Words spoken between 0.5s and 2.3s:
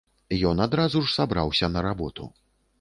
Ён адразу ж сабраўся на работу.